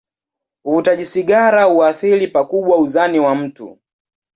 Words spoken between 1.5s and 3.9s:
huathiri pakubwa uzani wa mtu.